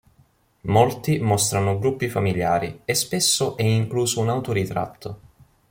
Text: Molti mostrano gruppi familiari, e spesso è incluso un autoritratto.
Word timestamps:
Molti 0.61 1.19
mostrano 1.19 1.77
gruppi 1.77 2.09
familiari, 2.09 2.81
e 2.85 2.95
spesso 2.95 3.55
è 3.55 3.61
incluso 3.61 4.19
un 4.19 4.29
autoritratto. 4.29 5.19